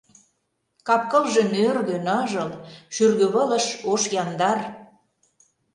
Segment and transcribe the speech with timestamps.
[0.87, 2.51] Кап-кылже нӧргӧ, ныжыл,
[2.93, 4.59] шӱргывылыш ош яндар.